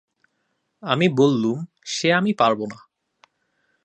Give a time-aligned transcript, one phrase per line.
[0.83, 1.57] আমি বললুম,
[1.85, 2.79] সে আমি পারব না।